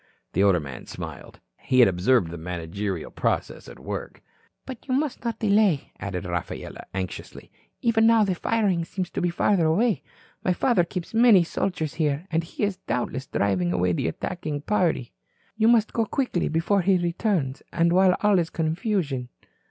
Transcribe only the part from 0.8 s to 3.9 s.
smiled. He had observed the managerial process at